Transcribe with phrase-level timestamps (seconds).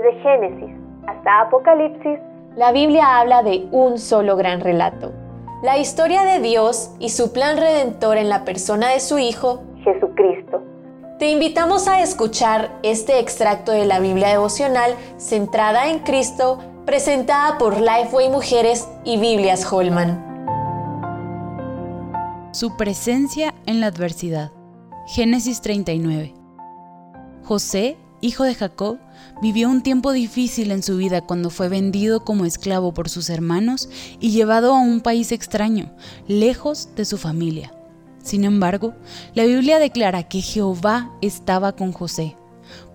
[0.00, 0.74] Desde Génesis
[1.06, 2.18] hasta Apocalipsis,
[2.56, 5.12] la Biblia habla de un solo gran relato.
[5.62, 10.62] La historia de Dios y su plan redentor en la persona de su Hijo, Jesucristo.
[11.18, 17.78] Te invitamos a escuchar este extracto de la Biblia devocional centrada en Cristo, presentada por
[17.78, 20.28] Lifeway Mujeres y Biblias Holman.
[22.52, 24.50] Su presencia en la adversidad.
[25.06, 26.32] Génesis 39.
[27.44, 28.98] José, hijo de Jacob,
[29.42, 33.88] vivió un tiempo difícil en su vida cuando fue vendido como esclavo por sus hermanos
[34.20, 35.90] y llevado a un país extraño,
[36.28, 37.72] lejos de su familia.
[38.22, 38.94] Sin embargo,
[39.34, 42.36] la Biblia declara que Jehová estaba con José,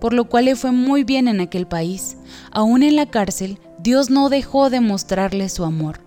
[0.00, 2.16] por lo cual le fue muy bien en aquel país.
[2.52, 6.00] Aún en la cárcel, Dios no dejó de mostrarle su amor.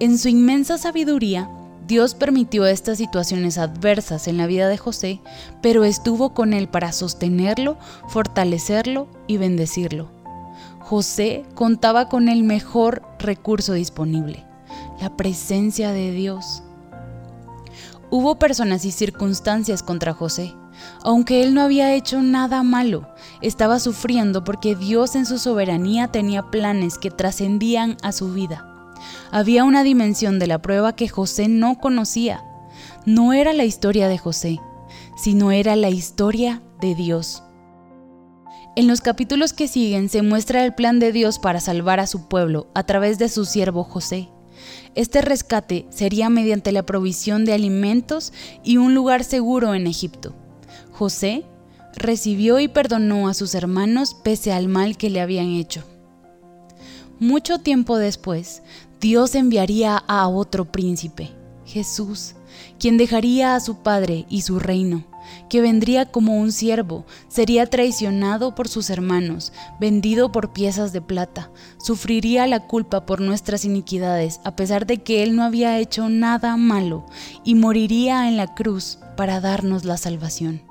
[0.00, 1.50] En su inmensa sabiduría,
[1.88, 5.22] Dios permitió estas situaciones adversas en la vida de José,
[5.62, 10.10] pero estuvo con él para sostenerlo, fortalecerlo y bendecirlo.
[10.80, 14.44] José contaba con el mejor recurso disponible,
[15.00, 16.62] la presencia de Dios.
[18.10, 20.54] Hubo personas y circunstancias contra José.
[21.02, 23.08] Aunque él no había hecho nada malo,
[23.40, 28.77] estaba sufriendo porque Dios en su soberanía tenía planes que trascendían a su vida.
[29.30, 32.44] Había una dimensión de la prueba que José no conocía.
[33.06, 34.60] No era la historia de José,
[35.16, 37.42] sino era la historia de Dios.
[38.76, 42.28] En los capítulos que siguen se muestra el plan de Dios para salvar a su
[42.28, 44.28] pueblo a través de su siervo José.
[44.94, 48.32] Este rescate sería mediante la provisión de alimentos
[48.62, 50.34] y un lugar seguro en Egipto.
[50.92, 51.44] José
[51.96, 55.84] recibió y perdonó a sus hermanos pese al mal que le habían hecho.
[57.20, 58.62] Mucho tiempo después,
[59.00, 61.30] Dios enviaría a otro príncipe,
[61.64, 62.34] Jesús,
[62.78, 65.04] quien dejaría a su padre y su reino
[65.48, 71.50] que vendría como un siervo, sería traicionado por sus hermanos, vendido por piezas de plata,
[71.78, 76.56] sufriría la culpa por nuestras iniquidades, a pesar de que él no había hecho nada
[76.56, 77.06] malo,
[77.44, 80.62] y moriría en la cruz para darnos la salvación.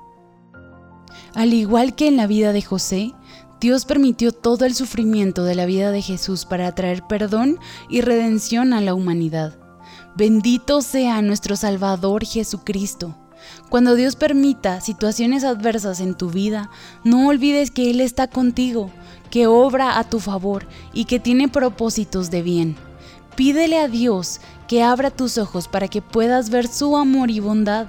[1.34, 3.12] Al igual que en la vida de José,
[3.60, 7.58] Dios permitió todo el sufrimiento de la vida de Jesús para traer perdón
[7.88, 9.58] y redención a la humanidad.
[10.16, 13.16] Bendito sea nuestro Salvador Jesucristo
[13.68, 16.70] cuando Dios permita situaciones adversas en tu vida,
[17.04, 18.90] no olvides que Él está contigo,
[19.30, 22.76] que obra a tu favor y que tiene propósitos de bien.
[23.36, 27.86] Pídele a Dios que abra tus ojos para que puedas ver su amor y bondad.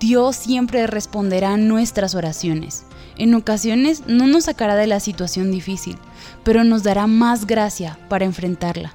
[0.00, 2.84] Dios siempre responderá nuestras oraciones.
[3.16, 5.96] En ocasiones no nos sacará de la situación difícil,
[6.42, 8.94] pero nos dará más gracia para enfrentarla.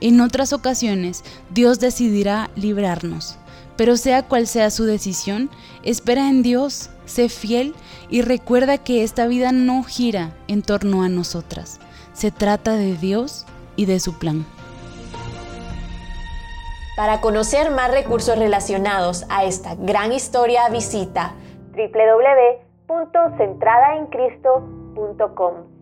[0.00, 3.36] En otras ocasiones, Dios decidirá librarnos.
[3.76, 5.50] Pero sea cual sea su decisión,
[5.82, 7.74] espera en Dios, sé fiel
[8.10, 11.80] y recuerda que esta vida no gira en torno a nosotras.
[12.12, 14.44] Se trata de Dios y de su plan.
[16.96, 21.34] Para conocer más recursos relacionados a esta gran historia, visita
[22.90, 25.79] www.centradaencristo.com.